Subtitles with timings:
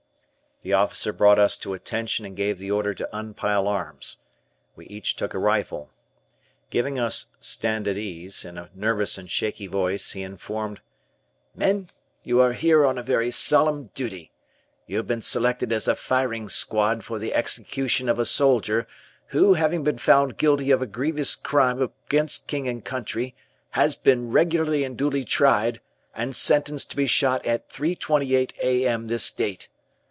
[0.63, 4.17] The officer brought us to attention and gave the order to unpile arms.
[4.75, 5.89] We each took a rifle.
[6.69, 10.81] Giving us "Stand at ease," in a nervous and shaky voice, he informed:
[11.55, 11.89] "Men,
[12.23, 14.31] you are here on a very solemn duty.
[14.85, 18.85] You have been selected as a firing squad for the execution of a soldier,
[19.29, 23.33] who, having been found guilty of a grievous crime against King and Country,
[23.71, 25.81] has been regularly and duly tried
[26.13, 29.07] and sentenced to be shot at 3.28 A.M.
[29.07, 29.67] this date.